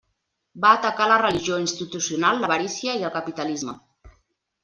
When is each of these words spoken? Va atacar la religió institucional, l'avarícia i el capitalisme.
Va 0.61 0.69
atacar 0.77 1.05
la 1.11 1.17
religió 1.21 1.59
institucional, 1.65 2.41
l'avarícia 2.45 2.97
i 3.03 3.07
el 3.09 3.15
capitalisme. 3.19 3.77